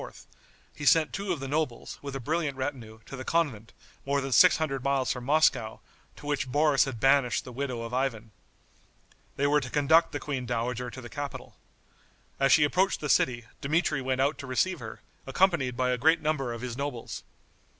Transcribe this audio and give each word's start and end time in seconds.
he 0.75 0.83
sent 0.83 1.13
two 1.13 1.31
of 1.31 1.39
the 1.39 1.47
nobles, 1.47 1.99
with 2.01 2.15
a 2.15 2.19
brilliant 2.19 2.57
retinue, 2.57 2.97
to 3.05 3.15
the 3.15 3.23
convent, 3.23 3.71
more 4.03 4.19
than 4.19 4.31
six 4.31 4.57
hundred 4.57 4.83
miles 4.83 5.11
from 5.11 5.23
Moscow, 5.23 5.79
to 6.15 6.25
which 6.25 6.51
Boris 6.51 6.85
had 6.85 6.99
banished 6.99 7.43
the 7.45 7.51
widow 7.51 7.83
of 7.83 7.93
Ivan. 7.93 8.31
They 9.35 9.45
were 9.45 9.59
to 9.61 9.69
conduct 9.69 10.11
the 10.11 10.19
queen 10.19 10.47
dowager 10.47 10.89
to 10.89 11.01
the 11.01 11.07
capital. 11.09 11.55
As 12.39 12.51
she 12.51 12.63
approached 12.63 12.99
the 12.99 13.09
city, 13.09 13.45
Dmitri 13.61 14.01
went 14.01 14.21
out 14.21 14.39
to 14.39 14.47
receive 14.47 14.79
her, 14.79 15.01
accompanied 15.27 15.77
by 15.77 15.91
a 15.91 15.99
great 15.99 16.19
number 16.19 16.51
of 16.51 16.61
his 16.61 16.75
nobles. 16.75 17.21